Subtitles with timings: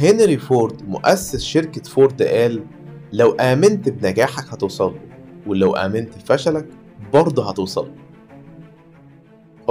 [0.00, 2.62] هنري فورد مؤسس شركة فورد قال
[3.12, 4.98] لو آمنت بنجاحك هتوصل له
[5.46, 6.66] ولو آمنت بفشلك
[7.12, 7.92] برضه هتوصل له.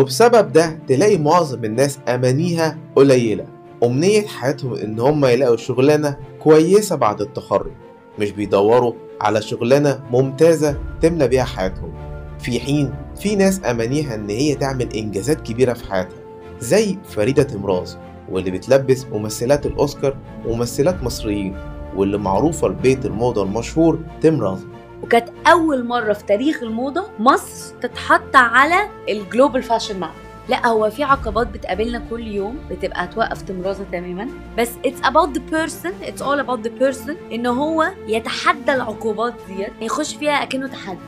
[0.00, 3.46] وبسبب ده تلاقي معظم الناس أمانيها قليلة.
[3.84, 7.72] أمنية حياتهم إن هم يلاقوا شغلانة كويسة بعد التخرج
[8.18, 11.92] مش بيدوروا على شغلانة ممتازة تملى بيها حياتهم.
[12.38, 16.18] في حين في ناس أمانيها إن هي تعمل إنجازات كبيرة في حياتها
[16.60, 17.98] زي فريدة تمراز
[18.30, 20.16] واللي بتلبس ممثلات الأوسكار
[20.46, 21.56] وممثلات مصريين
[21.96, 24.66] واللي معروفة لبيت الموضة المشهور تمراز
[25.02, 30.10] وكانت أول مرة في تاريخ الموضة مصر تتحط على ال global fashion map
[30.48, 34.28] لا هو في عقبات بتقابلنا كل يوم بتبقى توقف تمرازة تماما.
[34.58, 39.72] بس it's about the person it's all about the person إن هو يتحدى العقبات ديت.
[39.80, 40.98] يخش فيها أكنه تحدي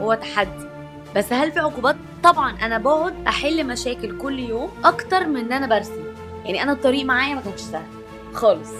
[0.00, 0.66] هو تحدي.
[1.16, 5.66] بس هل في عقوبات؟ طبعا أنا بقعد أحل مشاكل كل يوم أكتر من إن أنا
[5.66, 6.01] برسم.
[6.44, 7.86] يعني أنا الطريق معايا ما كانش سهل
[8.32, 8.70] خالص.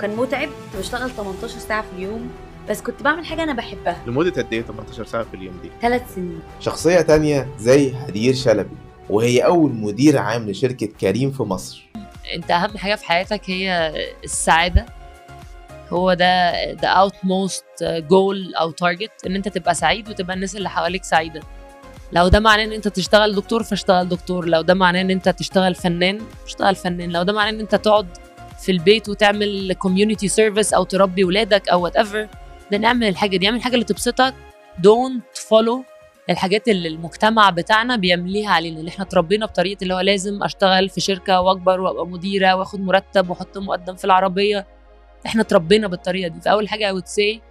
[0.00, 2.30] كان متعب كنت بشتغل 18 ساعة في اليوم
[2.70, 4.02] بس كنت بعمل حاجة أنا بحبها.
[4.06, 6.40] لمدة قد إيه 18 ساعة في اليوم دي؟ ثلاث سنين.
[6.60, 8.76] شخصية تانية زي هدير شلبي
[9.10, 11.88] وهي أول مدير عام لشركة كريم في مصر.
[12.34, 14.86] أنت أهم حاجة في حياتك هي السعادة.
[15.90, 21.04] هو ده the outmost goal أو target إن أنت تبقى سعيد وتبقى الناس اللي حواليك
[21.04, 21.40] سعيدة.
[22.12, 24.48] لو ده معناه إن أنت تشتغل دكتور فاشتغل دكتور.
[24.48, 27.10] لو ده معناه إن أنت تشتغل فنان اشتغل فنان.
[27.10, 28.06] لو ده معناه إن أنت تقعد
[28.60, 32.26] في البيت وتعمل community service أو تربي ولادك أو whatever
[32.70, 33.46] ده نعمل الحاجة دي.
[33.46, 34.34] اعمل الحاجة اللي تبسطك.
[34.86, 35.82] don't follow
[36.30, 38.80] الحاجات اللي المجتمع بتاعنا بيمليها علينا.
[38.80, 43.30] اللي إحنا اتربينا بطريقة اللي هو لازم أشتغل في شركة وأكبر وأبقى مديرة وأخد مرتب
[43.30, 44.66] وأحط مقدم في العربية.
[45.26, 46.40] إحنا اتربينا بالطريقة دي.
[46.40, 47.47] فأول حاجة I would say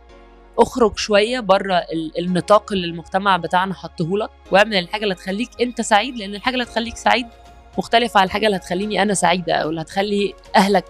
[0.60, 1.82] اخرج شوية بره
[2.20, 6.64] النطاق اللي المجتمع بتاعنا حطه لك واعمل الحاجة اللي تخليك انت سعيد لأن الحاجة اللي
[6.66, 7.26] هتخليك سعيد
[7.78, 10.86] مختلفة عن الحاجة اللي هتخليني أنا سعيدة أو اللي هتخلي أهلك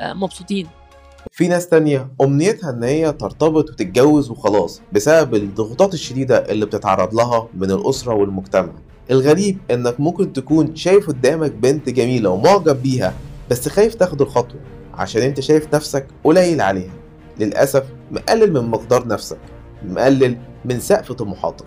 [0.00, 0.66] آه، مبسوطين.
[1.30, 7.48] في ناس تانية أمنيتها إن هي ترتبط وتتجوز وخلاص بسبب الضغوطات الشديدة اللي بتتعرض لها
[7.54, 8.72] من الأسرة والمجتمع.
[9.10, 13.14] الغريب إنك ممكن تكون شايف قدامك بنت جميلة ومعجب بيها
[13.50, 14.60] بس خايف تاخد الخطوة
[14.94, 17.01] عشان أنت شايف نفسك قليل عليها.
[17.40, 19.38] للأسف مقلل من مقدار نفسك
[19.84, 21.64] مقلل من سقف طموحاتك.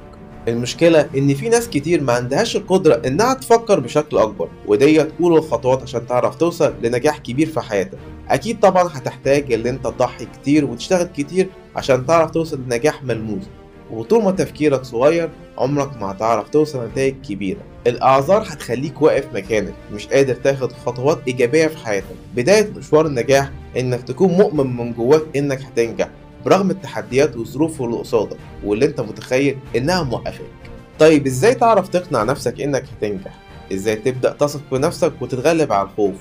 [0.48, 5.82] المشكلة إن في ناس كتير ما عندهاش القدرة إنها تفكر بشكل أكبر ودي تقول الخطوات
[5.82, 7.98] عشان تعرف توصل لنجاح كبير في حياتك.
[8.30, 13.44] أكيد طبعا هتحتاج إن أنت تضحي كتير وتشتغل كتير عشان تعرف توصل لنجاح ملموس.
[13.92, 17.60] وطول ما تفكيرك صغير عمرك ما هتعرف توصل لنتائج كبيرة.
[17.88, 22.16] الأعذار هتخليك واقف مكانك مش قادر تاخد خطوات إيجابية في حياتك.
[22.36, 26.10] بداية مشوار النجاح إنك تكون مؤمن من جواك إنك هتنجح
[26.46, 30.52] برغم التحديات والظروف اللي قصادك واللي أنت متخيل إنها موقفاك.
[31.00, 33.40] طيب إزاي تعرف تقنع نفسك إنك هتنجح؟
[33.74, 36.16] إزاي تبدأ تثق في نفسك وتتغلب على الخوف؟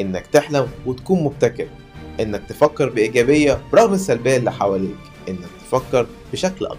[0.00, 1.66] إنك تحلم وتكون مبتكر.
[2.20, 4.96] إنك تفكر بإيجابية برغم السلبية اللي حواليك.
[5.28, 6.78] إنك تفكر بشكل أكبر.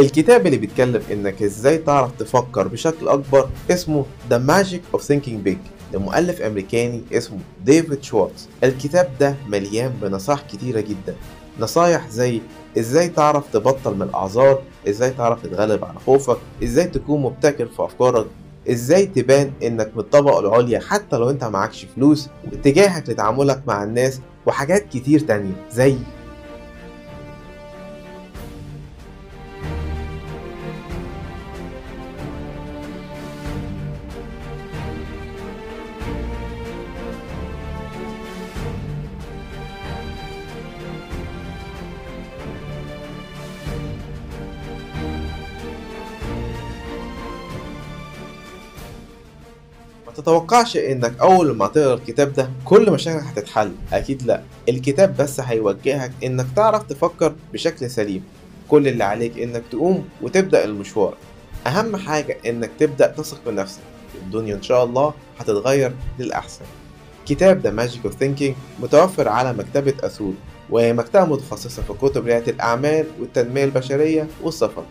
[0.00, 5.77] الكتاب اللي بيتكلم إنك إزاي تعرف تفكر بشكل أكبر اسمه The Magic of Thinking Big.
[5.92, 8.48] لمؤلف أمريكاني اسمه ديفيد شوارتز.
[8.64, 11.14] الكتاب ده مليان بنصائح كتيرة جدا.
[11.60, 12.40] نصايح زي
[12.78, 18.26] إزاي تعرف تبطل من الأعذار؟ إزاي تعرف تتغلب على خوفك؟ إزاي تكون مبتكر في أفكارك؟
[18.70, 24.20] إزاي تبان إنك من الطبقة العليا حتى لو أنت معكش فلوس واتجاهك لتعاملك مع الناس
[24.46, 25.96] وحاجات كتير تانية زي
[50.22, 54.42] تتوقعش إنك أول ما تقرأ الكتاب ده كل مشاكلك هتتحل؟ أكيد لأ.
[54.68, 58.24] الكتاب بس هيوجهك إنك تعرف تفكر بشكل سليم.
[58.68, 61.14] كل اللي عليك إنك تقوم وتبدأ المشوار.
[61.66, 63.80] أهم حاجة إنك تبدأ تثق في نفسك
[64.22, 66.64] الدنيا إن شاء الله هتتغير للأحسن.
[67.26, 70.34] كتاب The Magic of Thinking متوفر على مكتبة أثول
[70.70, 74.84] وهي مكتبة متخصصة في كتب ريادة الأعمال والتنمية البشرية والسفر.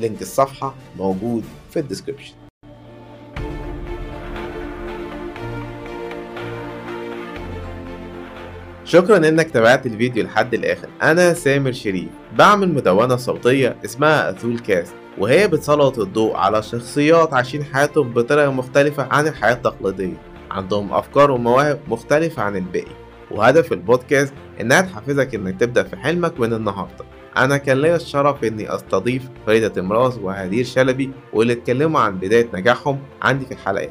[0.00, 2.45] link الصفحة موجود في ال description.
[8.86, 10.88] شكرا إنك تابعت الفيديو لحد الآخر.
[11.02, 17.64] أنا سامر شريف بعمل مدونة صوتية اسمها أثول كاست وهي بتسلط الضوء على شخصيات عايشين
[17.64, 20.16] حياتهم بطريقة مختلفة عن الحياة التقليدية.
[20.50, 22.96] عندهم أفكار ومواهب مختلفة عن الباقي.
[23.30, 27.04] وهدف البودكاست إنها تحفزك إنك تبدأ في حلمك من النهاردة.
[27.36, 32.98] أنا كان ليا الشرف إني أستضيف فريدة تمراز وهدير شلبي واللي اتكلموا عن بداية نجاحهم
[33.22, 33.90] عندي في الحلقات.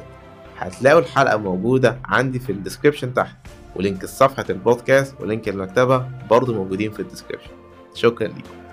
[0.57, 3.35] هتلاقوا الحلقة موجودة عندي في ال description تحت
[3.75, 7.49] و link صفحة البودكاست و link المكتبة برضو موجودين في ال description.
[7.93, 8.64] شكرا لكم